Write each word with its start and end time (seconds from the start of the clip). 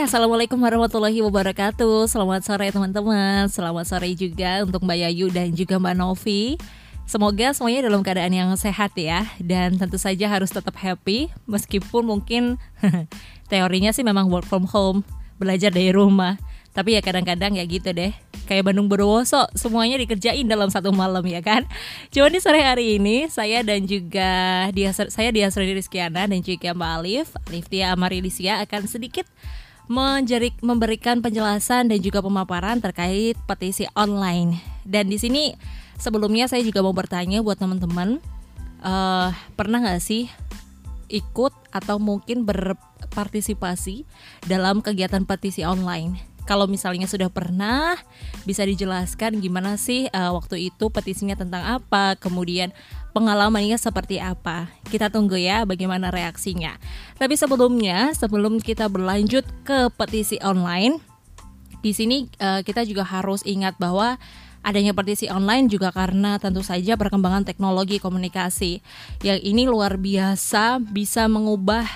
assalamualaikum 0.00 0.56
warahmatullahi 0.56 1.20
wabarakatuh. 1.20 2.08
Selamat 2.08 2.40
sore 2.40 2.72
teman-teman. 2.72 3.52
Selamat 3.52 3.84
sore 3.84 4.08
juga 4.16 4.64
untuk 4.64 4.80
Mbak 4.80 4.96
Yayu 4.96 5.28
dan 5.28 5.52
juga 5.52 5.76
Mbak 5.76 5.92
Novi. 5.92 6.56
Semoga 7.04 7.52
semuanya 7.52 7.84
dalam 7.84 8.00
keadaan 8.00 8.32
yang 8.32 8.48
sehat 8.56 8.96
ya 8.96 9.28
dan 9.44 9.76
tentu 9.76 10.00
saja 10.00 10.24
harus 10.24 10.48
tetap 10.48 10.72
happy 10.80 11.28
meskipun 11.44 12.08
mungkin 12.08 12.56
teorinya 13.52 13.92
sih 13.92 14.00
memang 14.00 14.32
work 14.32 14.48
from 14.48 14.64
home, 14.64 15.04
belajar 15.36 15.68
dari 15.68 15.92
rumah. 15.92 16.40
Tapi 16.72 16.96
ya 16.96 17.02
kadang-kadang 17.02 17.58
ya 17.58 17.66
gitu 17.66 17.90
deh 17.90 18.14
Kayak 18.46 18.70
Bandung 18.70 18.86
Berwoso 18.86 19.50
Semuanya 19.58 19.98
dikerjain 19.98 20.46
dalam 20.46 20.70
satu 20.70 20.94
malam 20.94 21.26
ya 21.26 21.42
kan 21.42 21.66
Cuma 22.14 22.30
di 22.30 22.38
sore 22.38 22.62
hari 22.62 22.94
ini 22.94 23.26
Saya 23.26 23.66
dan 23.66 23.90
juga 23.90 24.70
dia, 24.70 24.94
Saya 24.94 25.34
Dia 25.34 25.50
Sri 25.50 25.66
Rizkyana 25.66 26.30
Dan 26.30 26.46
juga 26.46 26.70
Mbak 26.70 26.92
Alif 27.02 27.34
Alif 27.50 27.66
Tia 27.66 27.90
Amarilisia 27.90 28.62
akan 28.62 28.86
sedikit 28.86 29.26
menjerik, 29.90 30.54
memberikan 30.62 31.18
penjelasan 31.18 31.90
dan 31.90 31.98
juga 31.98 32.22
pemaparan 32.22 32.78
terkait 32.78 33.34
petisi 33.50 33.90
online. 33.98 34.62
Dan 34.86 35.10
di 35.10 35.18
sini 35.18 35.50
sebelumnya 35.98 36.46
saya 36.46 36.62
juga 36.62 36.78
mau 36.78 36.94
bertanya 36.94 37.42
buat 37.42 37.58
teman-teman, 37.58 38.22
uh, 38.86 39.34
pernah 39.58 39.82
nggak 39.82 39.98
sih 39.98 40.30
ikut 41.10 41.50
atau 41.74 41.98
mungkin 41.98 42.46
berpartisipasi 42.46 44.06
dalam 44.46 44.78
kegiatan 44.78 45.26
petisi 45.26 45.66
online? 45.66 46.22
Kalau 46.46 46.70
misalnya 46.70 47.10
sudah 47.10 47.26
pernah, 47.26 47.98
bisa 48.46 48.62
dijelaskan 48.62 49.42
gimana 49.42 49.74
sih 49.74 50.06
uh, 50.14 50.30
waktu 50.38 50.70
itu 50.70 50.86
petisinya 50.94 51.34
tentang 51.34 51.66
apa, 51.66 52.14
kemudian 52.14 52.70
pengalamannya 53.10 53.76
seperti 53.76 54.22
apa. 54.22 54.70
Kita 54.86 55.10
tunggu 55.10 55.38
ya 55.38 55.66
bagaimana 55.66 56.10
reaksinya. 56.10 56.78
Tapi 57.18 57.34
sebelumnya, 57.34 58.14
sebelum 58.14 58.58
kita 58.62 58.86
berlanjut 58.86 59.44
ke 59.66 59.90
petisi 59.94 60.38
online, 60.42 60.98
di 61.80 61.92
sini 61.96 62.28
uh, 62.40 62.60
kita 62.60 62.84
juga 62.84 63.04
harus 63.04 63.40
ingat 63.44 63.76
bahwa 63.80 64.20
adanya 64.60 64.92
petisi 64.92 65.26
online 65.32 65.72
juga 65.72 65.88
karena 65.88 66.36
tentu 66.36 66.60
saja 66.60 66.96
perkembangan 67.00 67.48
teknologi 67.48 67.96
komunikasi 67.96 68.84
yang 69.24 69.40
ini 69.40 69.64
luar 69.64 69.96
biasa 69.96 70.84
bisa 70.84 71.24
mengubah 71.32 71.88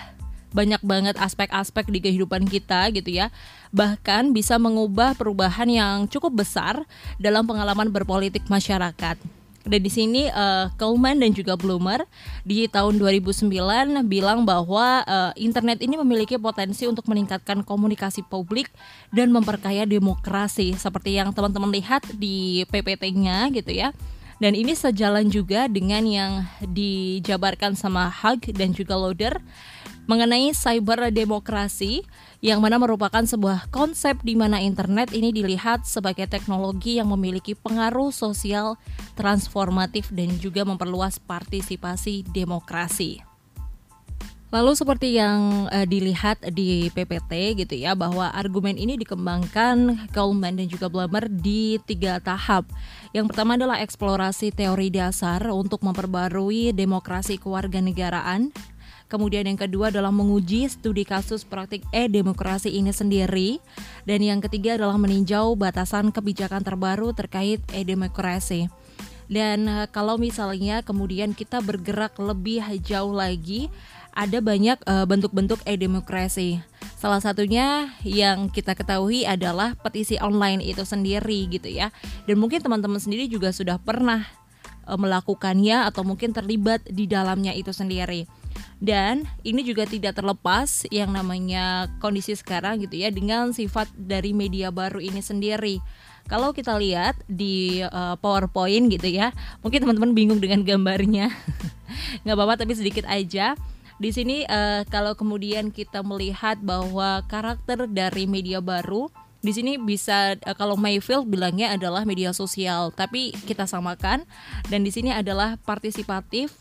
banyak 0.55 0.81
banget 0.87 1.19
aspek-aspek 1.19 1.91
di 1.91 1.99
kehidupan 1.99 2.47
kita 2.47 2.89
gitu 2.95 3.11
ya 3.11 3.29
bahkan 3.75 4.31
bisa 4.31 4.55
mengubah 4.57 5.19
perubahan 5.19 5.67
yang 5.67 5.97
cukup 6.07 6.47
besar 6.47 6.87
dalam 7.19 7.45
pengalaman 7.45 7.91
berpolitik 7.91 8.47
masyarakat 8.47 9.19
dan 9.65 9.81
di 9.81 9.89
sini 9.89 10.29
uh, 10.29 10.69
Coleman 10.77 11.17
dan 11.25 11.33
juga 11.33 11.57
Bloomer 11.57 12.05
di 12.45 12.69
tahun 12.69 13.01
2009 13.01 13.49
bilang 14.05 14.45
bahwa 14.45 15.01
uh, 15.09 15.33
internet 15.41 15.81
ini 15.81 15.97
memiliki 15.97 16.37
potensi 16.37 16.85
untuk 16.85 17.09
meningkatkan 17.09 17.65
komunikasi 17.65 18.21
publik 18.29 18.69
dan 19.09 19.33
memperkaya 19.33 19.89
demokrasi 19.89 20.77
seperti 20.77 21.17
yang 21.17 21.33
teman-teman 21.33 21.73
lihat 21.73 22.05
di 22.13 22.69
PPT-nya 22.69 23.49
gitu 23.57 23.73
ya. 23.73 23.97
Dan 24.43 24.53
ini 24.53 24.77
sejalan 24.77 25.31
juga 25.33 25.71
dengan 25.71 26.05
yang 26.05 26.33
dijabarkan 26.61 27.73
sama 27.79 28.13
Hug 28.13 28.45
dan 28.53 28.77
juga 28.77 28.99
Loader 28.99 29.41
mengenai 30.05 30.53
cyber 30.53 31.09
demokrasi 31.09 32.05
yang 32.45 32.61
mana 32.61 32.77
merupakan 32.77 33.25
sebuah 33.25 33.73
konsep 33.73 34.21
di 34.21 34.37
mana 34.37 34.61
internet 34.61 35.17
ini 35.17 35.33
dilihat 35.33 35.89
sebagai 35.89 36.29
teknologi 36.29 37.01
yang 37.01 37.09
memiliki 37.09 37.57
pengaruh 37.57 38.13
sosial 38.13 38.77
transformatif 39.17 40.13
dan 40.13 40.37
juga 40.37 40.63
memperluas 40.69 41.17
partisipasi 41.17 42.29
demokrasi. 42.29 43.35
Lalu 44.55 44.71
seperti 44.79 45.19
yang 45.19 45.67
uh, 45.67 45.83
dilihat 45.83 46.39
di 46.55 46.87
PPT 46.95 47.59
gitu 47.59 47.75
ya 47.75 47.99
bahwa 47.99 48.31
argumen 48.31 48.79
ini 48.79 48.95
dikembangkan 48.95 50.07
Goldman 50.15 50.55
dan 50.55 50.71
juga 50.71 50.87
Blummer 50.87 51.27
di 51.27 51.83
tiga 51.83 52.23
tahap. 52.23 52.63
Yang 53.11 53.35
pertama 53.35 53.59
adalah 53.59 53.83
eksplorasi 53.83 54.55
teori 54.55 54.95
dasar 54.95 55.43
untuk 55.51 55.83
memperbarui 55.83 56.71
demokrasi 56.71 57.35
kewarganegaraan 57.43 58.55
Kemudian 59.09 59.47
yang 59.47 59.61
kedua 59.61 59.93
adalah 59.93 60.11
menguji 60.11 60.67
studi 60.67 61.05
kasus 61.07 61.45
praktik 61.45 61.85
e-demokrasi 61.93 62.73
ini 62.73 62.91
sendiri. 62.91 63.61
Dan 64.09 64.25
yang 64.25 64.41
ketiga 64.41 64.81
adalah 64.81 64.97
meninjau 64.97 65.55
batasan 65.55 66.11
kebijakan 66.11 66.65
terbaru 66.65 67.13
terkait 67.13 67.63
e-demokrasi. 67.71 68.73
Dan 69.29 69.69
eh, 69.69 69.87
kalau 69.89 70.21
misalnya 70.21 70.85
kemudian 70.85 71.33
kita 71.33 71.61
bergerak 71.65 72.17
lebih 72.21 72.65
jauh 72.85 73.13
lagi, 73.13 73.73
ada 74.15 74.39
banyak 74.39 74.79
uh, 74.87 75.05
bentuk-bentuk 75.11 75.59
e-demokrasi. 75.67 76.63
Salah 76.95 77.19
satunya 77.19 77.91
yang 78.07 78.47
kita 78.47 78.79
ketahui 78.79 79.27
adalah 79.27 79.75
petisi 79.75 80.17
online 80.23 80.63
itu 80.63 80.87
sendiri 80.87 81.51
gitu 81.51 81.67
ya. 81.67 81.91
Dan 82.25 82.39
mungkin 82.39 82.63
teman-teman 82.63 83.03
sendiri 83.03 83.27
juga 83.27 83.51
sudah 83.51 83.77
pernah 83.83 84.23
uh, 84.87 84.95
melakukannya 84.95 85.91
atau 85.91 86.07
mungkin 86.07 86.31
terlibat 86.31 86.87
di 86.87 87.11
dalamnya 87.11 87.53
itu 87.53 87.75
sendiri. 87.75 88.31
Dan 88.83 89.25
ini 89.47 89.63
juga 89.63 89.87
tidak 89.87 90.19
terlepas 90.19 90.85
yang 90.91 91.15
namanya 91.15 91.89
kondisi 92.03 92.35
sekarang 92.35 92.83
gitu 92.83 93.01
ya 93.01 93.09
dengan 93.09 93.55
sifat 93.55 93.89
dari 93.95 94.35
media 94.35 94.69
baru 94.75 94.99
ini 95.01 95.23
sendiri. 95.23 95.79
Kalau 96.25 96.57
kita 96.57 96.81
lihat 96.81 97.21
di 97.29 97.85
uh, 97.85 98.17
PowerPoint 98.17 98.89
gitu 98.89 99.09
ya, 99.13 99.31
mungkin 99.61 99.85
teman-teman 99.85 100.17
bingung 100.17 100.41
dengan 100.41 100.65
gambarnya. 100.65 101.29
Nggak 102.25 102.37
apa-apa 102.37 102.55
tapi 102.65 102.73
sedikit 102.73 103.05
aja. 103.05 103.53
Di 104.01 104.11
sini 104.11 104.43
uh, 104.49 104.83
kalau 104.89 105.15
kemudian 105.15 105.69
kita 105.71 106.01
melihat 106.01 106.59
bahwa 106.65 107.23
karakter 107.29 107.87
dari 107.87 108.27
media 108.27 108.59
baru 108.59 109.13
di 109.45 109.53
sini 109.53 109.77
bisa 109.77 110.41
uh, 110.41 110.57
kalau 110.57 110.81
Mayfield 110.81 111.29
bilangnya 111.29 111.77
adalah 111.77 112.09
media 112.09 112.33
sosial, 112.33 112.89
tapi 112.97 113.37
kita 113.45 113.69
samakan 113.69 114.25
dan 114.73 114.81
di 114.81 114.89
sini 114.89 115.13
adalah 115.13 115.61
partisipatif 115.61 116.57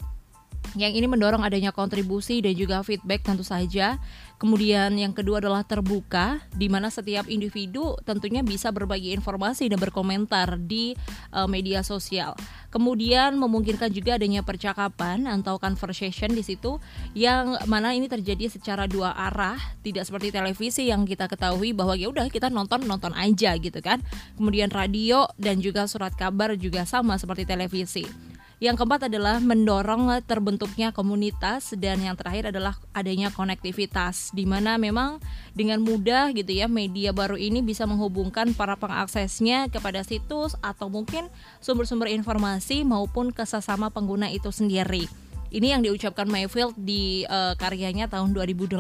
yang 0.73 0.94
ini 0.94 1.06
mendorong 1.06 1.45
adanya 1.45 1.69
kontribusi 1.69 2.41
dan 2.41 2.57
juga 2.57 2.81
feedback 2.81 3.22
tentu 3.25 3.45
saja. 3.45 4.01
Kemudian 4.41 5.00
yang 5.00 5.16
kedua 5.16 5.39
adalah 5.39 5.63
terbuka, 5.63 6.44
di 6.51 6.67
mana 6.67 6.91
setiap 6.91 7.31
individu 7.31 7.95
tentunya 8.03 8.44
bisa 8.44 8.75
berbagi 8.75 9.16
informasi 9.16 9.72
dan 9.72 9.79
berkomentar 9.79 10.59
di 10.59 11.00
uh, 11.31 11.47
media 11.47 11.79
sosial. 11.79 12.35
Kemudian 12.67 13.39
memungkinkan 13.39 13.94
juga 13.94 14.19
adanya 14.19 14.44
percakapan 14.44 15.29
atau 15.31 15.56
conversation 15.62 16.35
di 16.35 16.44
situ, 16.44 16.75
yang 17.16 17.56
mana 17.72 17.95
ini 17.95 18.12
terjadi 18.12 18.51
secara 18.51 18.83
dua 18.83 19.16
arah, 19.16 19.62
tidak 19.79 20.09
seperti 20.09 20.35
televisi 20.35 20.91
yang 20.91 21.07
kita 21.07 21.31
ketahui 21.31 21.72
bahwa 21.72 21.95
ya 21.95 22.12
udah 22.12 22.28
kita 22.28 22.51
nonton 22.51 22.83
nonton 22.83 23.16
aja 23.16 23.56
gitu 23.56 23.79
kan. 23.79 24.03
Kemudian 24.35 24.73
radio 24.73 25.23
dan 25.39 25.63
juga 25.63 25.88
surat 25.88 26.12
kabar 26.19 26.59
juga 26.59 26.83
sama 26.83 27.16
seperti 27.16 27.47
televisi. 27.47 28.32
Yang 28.63 28.79
keempat 28.79 29.12
adalah 29.12 29.44
mendorong 29.44 30.07
terbentuknya 30.24 30.96
komunitas 30.96 31.75
dan 31.75 32.00
yang 32.00 32.16
terakhir 32.16 32.47
adalah 32.56 32.79
adanya 32.96 33.28
konektivitas 33.28 34.31
di 34.31 34.47
mana 34.47 34.79
memang 34.79 35.19
dengan 35.51 35.84
mudah 35.84 36.31
gitu 36.31 36.47
ya 36.47 36.72
media 36.72 37.12
baru 37.12 37.35
ini 37.35 37.59
bisa 37.59 37.84
menghubungkan 37.84 38.56
para 38.56 38.79
pengaksesnya 38.79 39.68
kepada 39.68 40.00
situs 40.07 40.56
atau 40.63 40.88
mungkin 40.88 41.28
sumber-sumber 41.59 42.07
informasi 42.07 42.88
maupun 42.88 43.35
ke 43.35 43.44
sesama 43.44 43.91
pengguna 43.91 44.31
itu 44.31 44.47
sendiri. 44.47 45.12
Ini 45.51 45.75
yang 45.75 45.84
diucapkan 45.84 46.31
Mayfield 46.31 46.72
di 46.80 47.28
uh, 47.28 47.59
karyanya 47.59 48.07
tahun 48.07 48.31
2008. 48.31 48.80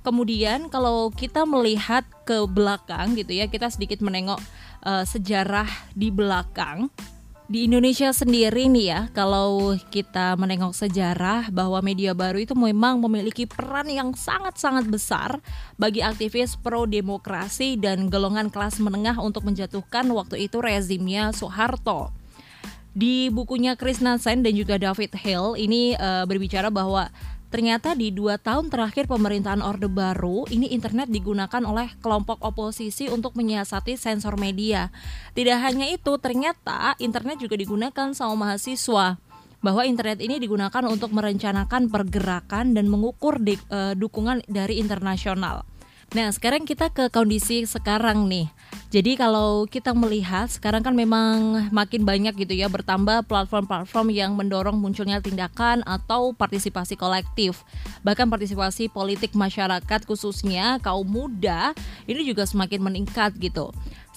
Kemudian 0.00 0.72
kalau 0.72 1.12
kita 1.12 1.44
melihat 1.44 2.08
ke 2.24 2.40
belakang 2.48 3.20
gitu 3.20 3.36
ya, 3.36 3.52
kita 3.52 3.68
sedikit 3.68 4.00
menengok 4.00 4.40
uh, 4.80 5.04
sejarah 5.04 5.68
di 5.92 6.08
belakang 6.08 6.88
di 7.48 7.64
Indonesia 7.64 8.12
sendiri 8.12 8.68
nih 8.68 8.86
ya, 8.92 9.00
kalau 9.16 9.72
kita 9.88 10.36
menengok 10.36 10.76
sejarah 10.76 11.48
bahwa 11.48 11.80
media 11.80 12.12
baru 12.12 12.44
itu 12.44 12.52
memang 12.52 13.00
memiliki 13.00 13.48
peran 13.48 13.88
yang 13.88 14.12
sangat-sangat 14.12 14.84
besar 14.84 15.40
bagi 15.80 16.04
aktivis 16.04 16.60
pro 16.60 16.84
demokrasi 16.84 17.80
dan 17.80 18.12
golongan 18.12 18.52
kelas 18.52 18.76
menengah 18.84 19.16
untuk 19.16 19.48
menjatuhkan 19.48 20.04
waktu 20.12 20.44
itu 20.44 20.60
rezimnya 20.60 21.32
Soeharto. 21.32 22.12
Di 22.92 23.32
bukunya 23.32 23.80
Chris 23.80 24.04
Nansen 24.04 24.44
dan 24.44 24.52
juga 24.52 24.76
David 24.76 25.16
Hill 25.16 25.56
ini 25.56 25.96
uh, 25.96 26.28
berbicara 26.28 26.68
bahwa 26.68 27.08
Ternyata 27.48 27.96
di 27.96 28.12
dua 28.12 28.36
tahun 28.36 28.68
terakhir 28.68 29.08
pemerintahan 29.08 29.64
Orde 29.64 29.88
Baru, 29.88 30.44
ini 30.52 30.68
internet 30.68 31.08
digunakan 31.08 31.64
oleh 31.64 31.96
kelompok 32.04 32.44
oposisi 32.44 33.08
untuk 33.08 33.32
menyiasati 33.40 33.96
sensor 33.96 34.36
media. 34.36 34.92
Tidak 35.32 35.56
hanya 35.56 35.88
itu, 35.88 36.20
ternyata 36.20 36.92
internet 37.00 37.40
juga 37.40 37.56
digunakan 37.56 38.12
sama 38.12 38.36
mahasiswa 38.36 39.16
bahwa 39.64 39.82
internet 39.82 40.20
ini 40.20 40.36
digunakan 40.36 40.84
untuk 40.86 41.08
merencanakan 41.10 41.88
pergerakan 41.88 42.76
dan 42.76 42.86
mengukur 42.86 43.40
di, 43.40 43.56
uh, 43.72 43.96
dukungan 43.96 44.44
dari 44.44 44.76
internasional. 44.76 45.64
Nah, 46.16 46.32
sekarang 46.32 46.64
kita 46.64 46.88
ke 46.88 47.12
kondisi 47.12 47.68
sekarang 47.68 48.32
nih. 48.32 48.48
Jadi 48.88 49.20
kalau 49.20 49.68
kita 49.68 49.92
melihat 49.92 50.48
sekarang 50.48 50.80
kan 50.80 50.96
memang 50.96 51.68
makin 51.68 52.08
banyak 52.08 52.32
gitu 52.32 52.56
ya 52.56 52.72
bertambah 52.72 53.28
platform-platform 53.28 54.08
yang 54.16 54.32
mendorong 54.32 54.80
munculnya 54.80 55.20
tindakan 55.20 55.84
atau 55.84 56.32
partisipasi 56.32 56.96
kolektif. 56.96 57.60
Bahkan 58.00 58.32
partisipasi 58.32 58.88
politik 58.88 59.36
masyarakat 59.36 60.08
khususnya 60.08 60.80
kaum 60.80 61.04
muda 61.04 61.76
ini 62.08 62.24
juga 62.24 62.48
semakin 62.48 62.80
meningkat 62.80 63.36
gitu 63.36 63.68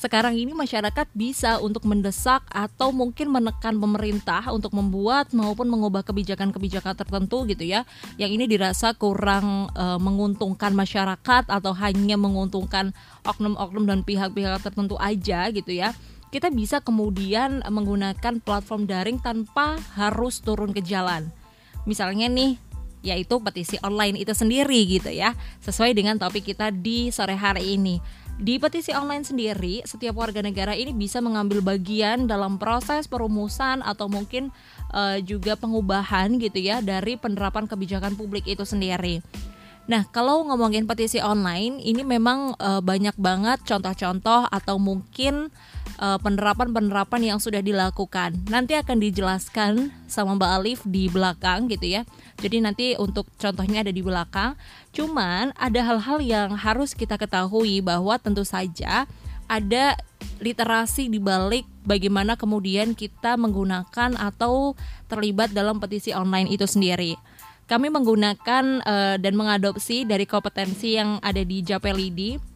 sekarang 0.02 0.34
ini 0.34 0.58
masyarakat 0.58 1.14
bisa 1.14 1.62
untuk 1.62 1.86
mendesak 1.86 2.42
atau 2.50 2.90
mungkin 2.90 3.30
menekan 3.30 3.78
pemerintah 3.78 4.42
untuk 4.50 4.74
membuat 4.74 5.30
maupun 5.30 5.70
mengubah 5.70 6.02
kebijakan-kebijakan 6.02 6.98
tertentu 6.98 7.46
gitu 7.46 7.62
ya. 7.62 7.86
Yang 8.18 8.42
ini 8.42 8.46
dirasa 8.50 8.98
kurang 8.98 9.70
e, 9.78 9.86
menguntungkan 10.02 10.74
masyarakat 10.74 11.46
atau 11.46 11.78
hanya 11.78 12.18
menguntungkan 12.18 12.98
oknum-oknum 13.30 13.86
dan 13.86 14.02
pihak-pihak 14.02 14.66
tertentu 14.66 14.98
aja 14.98 15.54
gitu 15.54 15.70
ya. 15.70 15.94
Kita 16.34 16.50
bisa 16.50 16.82
kemudian 16.82 17.62
menggunakan 17.62 18.42
platform 18.42 18.90
daring 18.90 19.22
tanpa 19.22 19.78
harus 19.94 20.42
turun 20.42 20.74
ke 20.74 20.82
jalan. 20.82 21.30
Misalnya 21.86 22.26
nih 22.26 22.58
yaitu 23.02 23.42
petisi 23.42 23.78
online 23.82 24.22
itu 24.22 24.30
sendiri 24.30 24.78
gitu 24.86 25.10
ya 25.10 25.34
sesuai 25.66 25.98
dengan 25.98 26.22
topik 26.22 26.54
kita 26.54 26.70
di 26.70 27.10
sore 27.10 27.34
hari 27.34 27.74
ini 27.74 27.98
di 28.42 28.58
petisi 28.58 28.90
online 28.90 29.22
sendiri, 29.22 29.86
setiap 29.86 30.18
warga 30.18 30.42
negara 30.42 30.74
ini 30.74 30.90
bisa 30.98 31.22
mengambil 31.22 31.62
bagian 31.62 32.26
dalam 32.26 32.58
proses 32.58 33.06
perumusan 33.06 33.86
atau 33.86 34.10
mungkin 34.10 34.50
uh, 34.90 35.22
juga 35.22 35.54
pengubahan 35.54 36.42
gitu 36.42 36.58
ya 36.58 36.82
dari 36.82 37.22
penerapan 37.22 37.70
kebijakan 37.70 38.18
publik 38.18 38.50
itu 38.50 38.66
sendiri. 38.66 39.22
Nah, 39.86 40.10
kalau 40.10 40.42
ngomongin 40.50 40.90
petisi 40.90 41.22
online, 41.22 41.86
ini 41.86 42.02
memang 42.02 42.58
uh, 42.58 42.82
banyak 42.82 43.14
banget 43.22 43.62
contoh-contoh 43.62 44.50
atau 44.50 44.82
mungkin 44.82 45.54
uh, 46.02 46.18
penerapan-penerapan 46.20 47.22
yang 47.22 47.40
sudah 47.40 47.62
dilakukan. 47.62 48.34
Nanti 48.50 48.74
akan 48.74 48.98
dijelaskan 48.98 49.94
sama 50.10 50.36
Mbak 50.36 50.52
Alif 50.58 50.80
di 50.84 51.08
belakang 51.08 51.70
gitu 51.70 52.02
ya. 52.02 52.02
Jadi 52.42 52.58
nanti 52.60 52.86
untuk 52.98 53.30
contohnya 53.38 53.86
ada 53.86 53.94
di 53.94 54.02
belakang. 54.02 54.58
Cuman 54.92 55.54
ada 55.56 55.80
hal-hal 55.86 56.18
yang 56.20 56.58
harus 56.58 56.98
kita 56.98 57.16
ketahui 57.22 57.80
bahwa 57.86 58.18
tentu 58.18 58.42
saja 58.42 59.06
ada 59.46 59.96
literasi 60.42 61.12
di 61.12 61.22
balik 61.22 61.70
bagaimana 61.86 62.34
kemudian 62.34 62.98
kita 62.98 63.38
menggunakan 63.38 64.18
atau 64.18 64.74
terlibat 65.06 65.54
dalam 65.54 65.78
petisi 65.78 66.10
online 66.12 66.50
itu 66.50 66.66
sendiri. 66.66 67.14
Kami 67.70 67.88
menggunakan 67.88 68.84
uh, 68.84 69.16
dan 69.16 69.34
mengadopsi 69.38 70.04
dari 70.04 70.28
kompetensi 70.28 71.00
yang 71.00 71.24
ada 71.24 71.40
di 71.40 71.64
Japelidi 71.64 72.52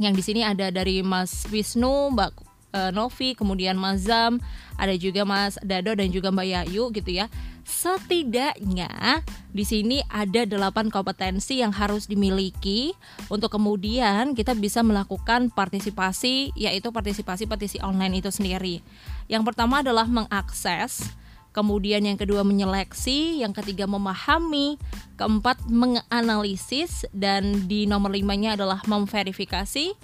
yang 0.00 0.16
di 0.16 0.24
sini 0.24 0.40
ada 0.40 0.72
dari 0.72 1.04
Mas 1.04 1.44
Wisnu, 1.52 2.16
Mbak 2.16 2.49
uh, 2.74 2.90
Novi, 2.90 3.34
kemudian 3.34 3.78
Mas 3.78 4.06
Zam, 4.06 4.38
ada 4.78 4.94
juga 4.96 5.26
Mas 5.26 5.58
Dado 5.62 5.92
dan 5.94 6.08
juga 6.10 6.32
Mbak 6.32 6.46
Yayu 6.46 6.90
gitu 6.94 7.10
ya. 7.10 7.26
Setidaknya 7.66 9.22
di 9.54 9.62
sini 9.62 10.02
ada 10.10 10.42
delapan 10.42 10.90
kompetensi 10.90 11.62
yang 11.62 11.70
harus 11.70 12.10
dimiliki 12.10 12.96
untuk 13.30 13.54
kemudian 13.54 14.34
kita 14.34 14.58
bisa 14.58 14.82
melakukan 14.82 15.54
partisipasi 15.54 16.50
yaitu 16.58 16.90
partisipasi 16.90 17.46
petisi 17.46 17.78
online 17.78 18.18
itu 18.18 18.32
sendiri. 18.34 18.82
Yang 19.30 19.54
pertama 19.54 19.86
adalah 19.86 20.10
mengakses, 20.10 21.14
kemudian 21.54 22.02
yang 22.02 22.18
kedua 22.18 22.42
menyeleksi, 22.42 23.42
yang 23.42 23.54
ketiga 23.54 23.86
memahami, 23.86 24.74
keempat 25.14 25.62
menganalisis 25.70 27.06
dan 27.14 27.70
di 27.70 27.86
nomor 27.86 28.10
limanya 28.10 28.58
adalah 28.58 28.82
memverifikasi, 28.86 29.94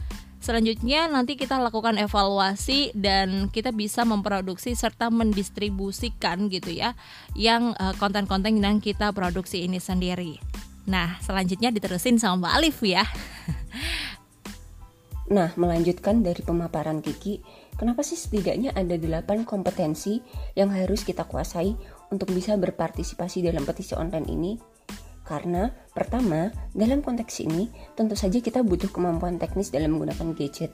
Selanjutnya 0.47 1.11
nanti 1.11 1.35
kita 1.35 1.59
lakukan 1.59 1.99
evaluasi 1.99 2.95
dan 2.95 3.51
kita 3.51 3.75
bisa 3.75 4.07
memproduksi 4.07 4.79
serta 4.79 5.11
mendistribusikan 5.11 6.47
gitu 6.47 6.71
ya 6.71 6.95
yang 7.35 7.75
eh, 7.75 7.91
konten-konten 7.99 8.63
yang 8.63 8.79
kita 8.79 9.11
produksi 9.11 9.67
ini 9.67 9.83
sendiri. 9.83 10.39
Nah, 10.87 11.19
selanjutnya 11.19 11.75
diterusin 11.75 12.23
sama 12.23 12.47
Mbak 12.47 12.55
Alif 12.63 12.79
ya. 12.87 13.03
Nah, 15.27 15.51
melanjutkan 15.59 16.23
dari 16.23 16.39
pemaparan 16.39 17.03
Kiki, 17.03 17.43
kenapa 17.75 18.07
sih 18.07 18.15
setidaknya 18.15 18.71
ada 18.79 18.95
8 18.95 19.43
kompetensi 19.43 20.23
yang 20.55 20.71
harus 20.71 21.03
kita 21.03 21.27
kuasai 21.27 21.75
untuk 22.15 22.31
bisa 22.31 22.55
berpartisipasi 22.55 23.43
dalam 23.43 23.67
petisi 23.67 23.99
online 23.99 24.31
ini? 24.31 24.76
Karena 25.27 25.75
pertama, 25.91 26.55
dalam 26.71 27.03
konteks 27.03 27.43
ini 27.43 27.67
tentu 27.99 28.15
saja 28.15 28.39
kita 28.39 28.63
butuh 28.63 28.89
kemampuan 28.95 29.43
teknis 29.43 29.75
dalam 29.75 29.99
menggunakan 29.99 30.39
gadget. 30.39 30.71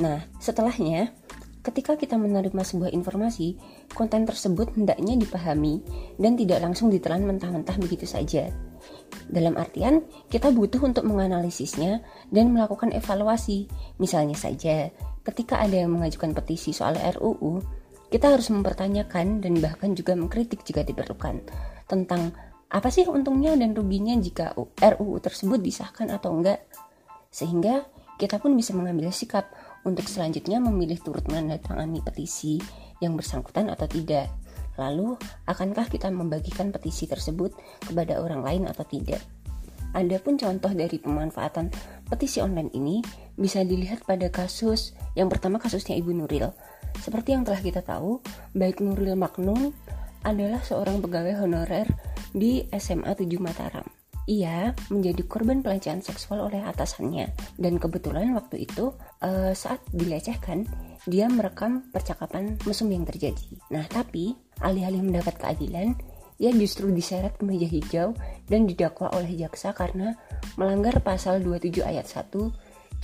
Nah, 0.00 0.24
setelahnya, 0.40 1.12
ketika 1.60 1.94
kita 2.00 2.16
menerima 2.16 2.64
sebuah 2.64 2.90
informasi, 2.96 3.60
konten 3.92 4.24
tersebut 4.24 4.72
hendaknya 4.72 5.20
dipahami 5.20 5.84
dan 6.16 6.34
tidak 6.34 6.64
langsung 6.64 6.88
ditelan 6.88 7.28
mentah-mentah 7.28 7.76
begitu 7.76 8.08
saja. 8.08 8.48
Dalam 9.28 9.56
artian, 9.60 10.00
kita 10.32 10.48
butuh 10.48 10.80
untuk 10.80 11.04
menganalisisnya 11.04 12.00
dan 12.32 12.56
melakukan 12.56 12.88
evaluasi. 12.92 13.68
Misalnya 14.00 14.36
saja, 14.36 14.88
ketika 15.28 15.60
ada 15.60 15.84
yang 15.84 15.92
mengajukan 15.92 16.32
petisi 16.32 16.72
soal 16.72 16.96
RUU, 16.96 17.60
kita 18.12 18.32
harus 18.32 18.48
mempertanyakan 18.52 19.44
dan 19.44 19.60
bahkan 19.60 19.96
juga 19.96 20.16
mengkritik 20.16 20.62
jika 20.62 20.84
diperlukan 20.84 21.40
tentang 21.88 22.32
apa 22.74 22.90
sih 22.90 23.06
untungnya 23.06 23.54
dan 23.54 23.70
ruginya 23.70 24.18
jika 24.18 24.58
RUU 24.58 25.22
tersebut 25.22 25.62
disahkan 25.62 26.10
atau 26.10 26.34
enggak? 26.34 26.66
Sehingga 27.30 27.86
kita 28.18 28.42
pun 28.42 28.58
bisa 28.58 28.74
mengambil 28.74 29.14
sikap 29.14 29.46
untuk 29.86 30.10
selanjutnya 30.10 30.58
memilih 30.58 30.98
turut 30.98 31.22
menandatangani 31.30 32.02
petisi 32.02 32.58
yang 32.98 33.14
bersangkutan 33.14 33.70
atau 33.70 33.86
tidak. 33.86 34.26
Lalu 34.74 35.14
akankah 35.46 35.86
kita 35.86 36.10
membagikan 36.10 36.74
petisi 36.74 37.06
tersebut 37.06 37.54
kepada 37.78 38.18
orang 38.18 38.42
lain 38.42 38.62
atau 38.66 38.82
tidak? 38.82 39.22
Adapun 39.94 40.34
contoh 40.34 40.74
dari 40.74 40.98
pemanfaatan 40.98 41.70
petisi 42.10 42.42
online 42.42 42.74
ini 42.74 42.98
bisa 43.38 43.62
dilihat 43.62 44.02
pada 44.02 44.26
kasus 44.34 44.98
yang 45.14 45.30
pertama 45.30 45.62
kasusnya 45.62 45.94
Ibu 45.94 46.10
Nuril. 46.10 46.50
Seperti 46.98 47.38
yang 47.38 47.46
telah 47.46 47.62
kita 47.62 47.86
tahu, 47.86 48.18
baik 48.58 48.82
Nuril 48.82 49.14
Magnum 49.14 49.70
adalah 50.26 50.58
seorang 50.66 50.98
pegawai 50.98 51.46
honorer 51.46 51.86
di 52.34 52.66
SMA 52.74 53.14
7 53.14 53.38
Mataram. 53.38 53.86
Ia 54.24 54.72
menjadi 54.88 55.20
korban 55.28 55.60
pelecehan 55.60 56.00
seksual 56.00 56.48
oleh 56.48 56.64
atasannya 56.64 57.28
dan 57.60 57.76
kebetulan 57.76 58.32
waktu 58.32 58.64
itu 58.64 58.90
uh, 59.20 59.52
saat 59.52 59.84
dilecehkan 59.92 60.64
dia 61.04 61.28
merekam 61.28 61.92
percakapan 61.92 62.56
mesum 62.64 62.88
yang 62.88 63.04
terjadi. 63.04 63.44
Nah 63.68 63.84
tapi 63.86 64.32
alih-alih 64.64 65.04
mendapat 65.04 65.36
keadilan 65.36 65.92
ia 66.40 66.50
justru 66.50 66.90
diseret 66.90 67.38
ke 67.38 67.44
meja 67.46 67.68
hijau 67.68 68.16
dan 68.50 68.66
didakwa 68.66 69.12
oleh 69.14 69.30
jaksa 69.38 69.70
karena 69.76 70.18
melanggar 70.58 70.98
pasal 71.04 71.38
27 71.38 71.84
ayat 71.84 72.08
1 72.08 72.34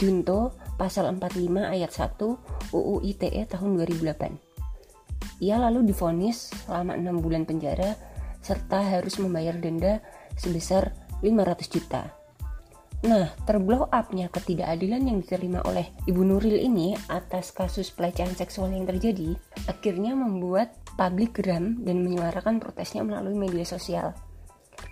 Junto 0.00 0.56
pasal 0.80 1.12
45 1.12 1.60
ayat 1.60 1.92
1 1.92 2.72
UU 2.72 3.04
ITE 3.04 3.44
tahun 3.44 3.76
2008. 3.84 5.44
Ia 5.44 5.60
lalu 5.60 5.92
difonis 5.92 6.48
selama 6.64 6.96
6 6.96 7.20
bulan 7.20 7.44
penjara 7.44 7.92
serta 8.40 8.80
harus 8.82 9.20
membayar 9.20 9.56
denda 9.56 10.00
sebesar 10.36 10.96
500 11.20 11.68
juta. 11.68 12.02
Nah, 13.00 13.32
terblow 13.48 13.88
upnya 13.88 14.28
ketidakadilan 14.28 15.00
yang 15.08 15.24
diterima 15.24 15.64
oleh 15.64 15.88
Ibu 16.04 16.20
Nuril 16.20 16.60
ini 16.60 16.92
atas 17.08 17.48
kasus 17.48 17.88
pelecehan 17.88 18.36
seksual 18.36 18.76
yang 18.76 18.84
terjadi, 18.84 19.40
akhirnya 19.64 20.12
membuat 20.12 20.76
publik 21.00 21.40
geram 21.40 21.80
dan 21.80 22.04
menyuarakan 22.04 22.60
protesnya 22.60 23.00
melalui 23.00 23.32
media 23.32 23.64
sosial. 23.64 24.12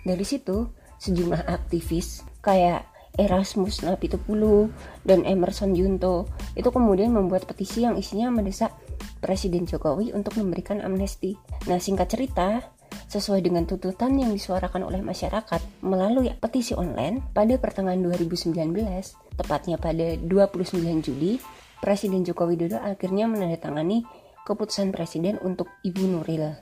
Dari 0.01 0.25
situ, 0.25 0.73
sejumlah 0.97 1.45
aktivis 1.45 2.25
kayak 2.41 2.89
Erasmus 3.13 3.85
Napitupulu 3.85 4.73
dan 5.05 5.21
Emerson 5.27 5.77
Junto 5.77 6.25
itu 6.57 6.69
kemudian 6.73 7.13
membuat 7.13 7.45
petisi 7.45 7.85
yang 7.85 7.93
isinya 7.93 8.33
mendesak 8.33 8.73
Presiden 9.21 9.69
Jokowi 9.69 10.17
untuk 10.17 10.39
memberikan 10.39 10.81
amnesti. 10.81 11.37
Nah, 11.69 11.77
singkat 11.77 12.09
cerita, 12.09 12.73
sesuai 13.09 13.41
dengan 13.41 13.65
tuntutan 13.65 14.13
yang 14.15 14.29
disuarakan 14.29 14.85
oleh 14.85 15.01
masyarakat 15.01 15.81
melalui 15.81 16.29
petisi 16.37 16.77
online 16.77 17.25
pada 17.33 17.57
pertengahan 17.57 17.97
2019, 17.97 18.53
tepatnya 19.33 19.81
pada 19.81 20.13
29 20.21 21.01
Juli, 21.01 21.41
Presiden 21.81 22.21
Joko 22.21 22.45
Widodo 22.45 22.77
akhirnya 22.77 23.25
menandatangani 23.25 24.05
keputusan 24.45 24.93
Presiden 24.93 25.41
untuk 25.41 25.65
Ibu 25.81 26.05
Nuril. 26.05 26.53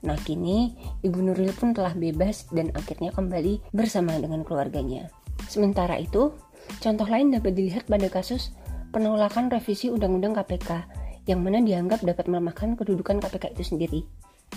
Nah 0.00 0.16
kini 0.24 0.72
Ibu 1.04 1.20
Nuril 1.20 1.52
pun 1.52 1.76
telah 1.76 1.92
bebas 1.92 2.48
dan 2.48 2.72
akhirnya 2.72 3.12
kembali 3.12 3.60
bersama 3.76 4.16
dengan 4.16 4.40
keluarganya. 4.40 5.12
Sementara 5.52 6.00
itu, 6.00 6.32
contoh 6.80 7.04
lain 7.04 7.34
dapat 7.34 7.52
dilihat 7.52 7.84
pada 7.84 8.08
kasus 8.08 8.56
penolakan 8.94 9.52
revisi 9.52 9.92
Undang-Undang 9.92 10.40
KPK 10.40 10.70
yang 11.28 11.44
mana 11.44 11.60
dianggap 11.60 12.00
dapat 12.00 12.24
melemahkan 12.26 12.78
kedudukan 12.80 13.20
KPK 13.20 13.52
itu 13.52 13.64
sendiri. 13.76 14.00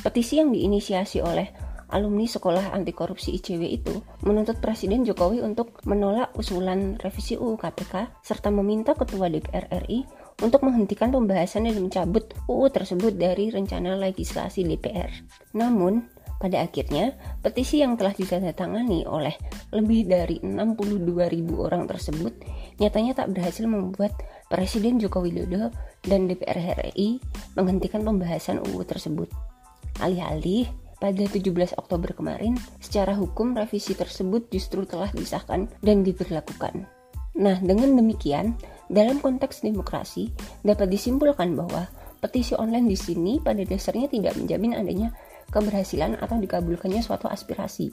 Petisi 0.02 0.42
yang 0.42 0.50
diinisiasi 0.50 1.22
oleh 1.22 1.74
alumni 1.94 2.26
sekolah 2.26 2.74
anti 2.74 2.90
korupsi 2.90 3.38
ICW 3.38 3.62
itu 3.70 3.94
menuntut 4.26 4.58
Presiden 4.58 5.06
Jokowi 5.06 5.46
untuk 5.46 5.78
menolak 5.86 6.34
usulan 6.34 6.98
revisi 6.98 7.38
UU 7.38 7.54
KPK 7.62 8.26
serta 8.26 8.50
meminta 8.50 8.98
Ketua 8.98 9.30
DPR 9.30 9.70
RI 9.86 10.02
untuk 10.42 10.66
menghentikan 10.66 11.14
pembahasan 11.14 11.70
dan 11.70 11.78
mencabut 11.78 12.34
UU 12.50 12.66
tersebut 12.74 13.14
dari 13.14 13.54
rencana 13.54 13.94
legislasi 13.94 14.66
DPR. 14.66 15.14
Namun, 15.54 16.10
pada 16.42 16.60
akhirnya, 16.66 17.16
petisi 17.40 17.80
yang 17.80 17.96
telah 17.96 18.12
ditandatangani 18.12 19.08
oleh 19.08 19.38
lebih 19.72 20.10
dari 20.10 20.42
62 20.44 21.30
ribu 21.32 21.64
orang 21.64 21.88
tersebut 21.88 22.36
nyatanya 22.82 23.24
tak 23.24 23.32
berhasil 23.32 23.64
membuat 23.70 24.12
Presiden 24.50 25.00
Joko 25.00 25.24
Widodo 25.24 25.72
dan 26.04 26.28
DPR 26.28 26.84
RI 26.92 27.22
menghentikan 27.56 28.04
pembahasan 28.04 28.60
UU 28.60 28.84
tersebut. 28.84 29.53
Alih-alih, 30.02 30.66
pada 31.04 31.28
17 31.28 31.76
Oktober 31.76 32.16
kemarin, 32.16 32.56
secara 32.80 33.12
hukum 33.12 33.52
revisi 33.52 33.92
tersebut 33.92 34.48
justru 34.48 34.88
telah 34.88 35.12
disahkan 35.12 35.68
dan 35.84 36.02
diberlakukan. 36.02 36.88
Nah, 37.36 37.58
dengan 37.60 38.00
demikian, 38.00 38.56
dalam 38.88 39.20
konteks 39.20 39.66
demokrasi 39.66 40.32
dapat 40.64 40.88
disimpulkan 40.88 41.58
bahwa 41.60 41.90
petisi 42.24 42.56
online 42.56 42.88
di 42.88 42.96
sini 42.96 43.42
pada 43.44 43.60
dasarnya 43.68 44.08
tidak 44.08 44.40
menjamin 44.40 44.80
adanya 44.80 45.12
keberhasilan 45.52 46.16
atau 46.24 46.40
dikabulkannya 46.40 47.04
suatu 47.04 47.28
aspirasi. 47.28 47.92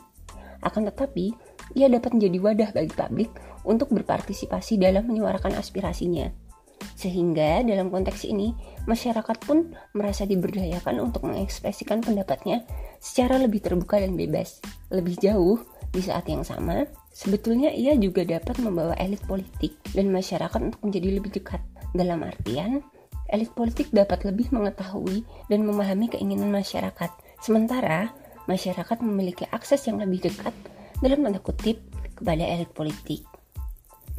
Akan 0.60 0.86
tetapi, 0.86 1.32
ia 1.74 1.88
dapat 1.88 2.14
menjadi 2.14 2.38
wadah 2.38 2.70
bagi 2.76 2.92
publik 2.92 3.30
untuk 3.64 3.90
berpartisipasi 3.90 4.76
dalam 4.76 5.08
menyuarakan 5.08 5.56
aspirasinya. 5.56 6.49
Sehingga 6.96 7.64
dalam 7.64 7.88
konteks 7.88 8.28
ini, 8.28 8.52
masyarakat 8.84 9.36
pun 9.44 9.72
merasa 9.96 10.28
diberdayakan 10.28 11.00
untuk 11.00 11.24
mengekspresikan 11.24 12.04
pendapatnya 12.04 12.64
secara 13.00 13.40
lebih 13.40 13.64
terbuka 13.64 13.96
dan 13.96 14.16
bebas. 14.16 14.60
Lebih 14.92 15.16
jauh, 15.20 15.60
di 15.90 15.98
saat 15.98 16.28
yang 16.30 16.46
sama, 16.46 16.86
sebetulnya 17.10 17.74
ia 17.74 17.98
juga 17.98 18.22
dapat 18.22 18.62
membawa 18.62 18.94
elit 18.94 19.18
politik 19.26 19.74
dan 19.90 20.14
masyarakat 20.14 20.60
untuk 20.62 20.80
menjadi 20.86 21.08
lebih 21.18 21.30
dekat. 21.34 21.58
Dalam 21.90 22.22
artian, 22.22 22.78
elit 23.26 23.50
politik 23.50 23.90
dapat 23.90 24.22
lebih 24.22 24.54
mengetahui 24.54 25.26
dan 25.50 25.66
memahami 25.66 26.06
keinginan 26.06 26.54
masyarakat. 26.54 27.10
Sementara, 27.42 28.14
masyarakat 28.46 29.02
memiliki 29.02 29.50
akses 29.50 29.82
yang 29.90 29.98
lebih 29.98 30.30
dekat 30.30 30.54
dalam 31.02 31.26
tanda 31.26 31.42
kutip 31.42 31.82
kepada 32.14 32.44
elit 32.46 32.70
politik. 32.70 33.26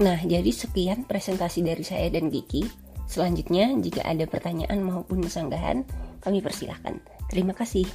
Nah, 0.01 0.17
jadi 0.25 0.49
sekian 0.49 1.05
presentasi 1.05 1.61
dari 1.61 1.85
saya 1.85 2.09
dan 2.09 2.33
Gigi. 2.33 2.65
Selanjutnya, 3.05 3.69
jika 3.77 4.01
ada 4.01 4.25
pertanyaan 4.25 4.81
maupun 4.81 5.21
sanggahan, 5.29 5.85
kami 6.25 6.41
persilahkan. 6.41 6.97
Terima 7.29 7.53
kasih. 7.53 7.85